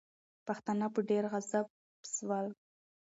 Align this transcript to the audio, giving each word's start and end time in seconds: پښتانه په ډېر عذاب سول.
پښتانه 0.47 0.87
په 0.93 0.99
ډېر 1.09 1.23
عذاب 1.37 1.67
سول. 2.13 2.45